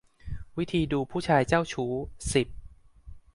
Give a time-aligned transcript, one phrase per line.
[0.57, 1.91] วิธีดูผู้ชายเจ้าชู้
[2.33, 2.47] สิบ